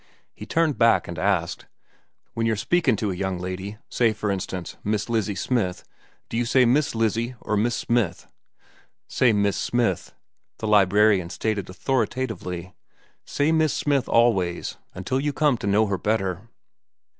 [0.33, 1.67] He turned back and asked:
[2.33, 6.95] "When you're speakin' to a young lady—say, for instance, Miss Lizzie Smith—do you say 'Miss
[6.95, 7.35] Lizzie'?
[7.39, 8.25] or 'Miss Smith'?"
[9.07, 10.15] "Say 'Miss Smith,'"
[10.57, 12.73] the librarian stated authoritatively.
[13.25, 16.49] "Say 'Miss Smith' always—until you come to know her better."